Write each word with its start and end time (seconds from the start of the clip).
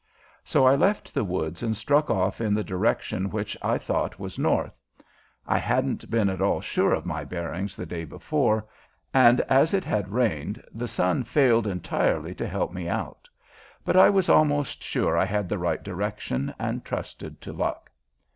So 0.43 0.65
I 0.65 0.73
left 0.75 1.13
the 1.13 1.23
woods 1.23 1.61
and 1.61 1.77
struck 1.77 2.09
off 2.09 2.41
in 2.41 2.55
the 2.55 2.63
direction 2.63 3.29
which 3.29 3.55
I 3.61 3.77
thought 3.77 4.17
was 4.17 4.39
north. 4.39 4.79
I 5.45 5.59
hadn't 5.59 6.09
been 6.09 6.27
at 6.27 6.41
all 6.41 6.59
sure 6.59 6.91
of 6.91 7.05
my 7.05 7.23
bearings 7.23 7.75
the 7.75 7.85
day 7.85 8.05
before, 8.05 8.65
and 9.13 9.41
as 9.41 9.75
it 9.75 9.85
had 9.85 10.09
rained 10.09 10.63
the 10.73 10.87
sun 10.87 11.21
failed 11.23 11.67
entirely 11.67 12.33
to 12.33 12.47
help 12.47 12.73
me 12.73 12.87
out; 12.89 13.29
but 13.85 13.95
I 13.95 14.09
was 14.09 14.27
almost 14.27 14.81
sure 14.81 15.15
I 15.15 15.25
had 15.25 15.47
the 15.47 15.59
right 15.59 15.83
direction, 15.83 16.51
and 16.57 16.83
trusted 16.83 17.39
to 17.41 17.53
luck. 17.53 17.91